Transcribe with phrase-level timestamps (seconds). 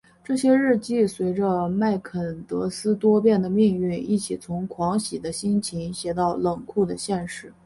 [0.23, 7.53] 这些日记随着麦坎德斯多变的命运一起从狂喜的心情写到冷酷的现实。